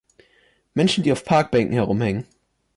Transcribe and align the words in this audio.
Menschen, 0.73 1.03
die 1.03 1.11
auf 1.11 1.23
Parkbänken 1.25 1.73
herumhängen. 1.73 2.25